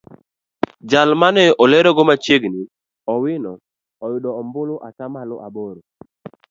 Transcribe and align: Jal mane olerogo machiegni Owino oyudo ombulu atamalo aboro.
Jal 0.89 1.09
mane 1.21 1.43
olerogo 1.63 2.01
machiegni 2.09 2.61
Owino 3.13 3.51
oyudo 4.05 4.29
ombulu 4.39 4.75
atamalo 4.87 5.35
aboro. 5.47 5.81